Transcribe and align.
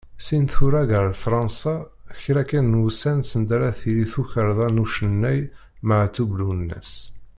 Sin 0.25 0.43
tunag 0.51 0.89
ɣer 0.97 1.11
Fransa, 1.23 1.75
kra 2.21 2.43
kan 2.49 2.65
n 2.75 2.79
wussan 2.81 3.19
send 3.29 3.49
ara 3.55 3.69
d-tili 3.71 4.05
tukerḍa 4.11 4.67
n 4.71 4.81
ucennay 4.83 5.39
Maɛtub 5.87 6.31
Lwennes. 6.39 6.91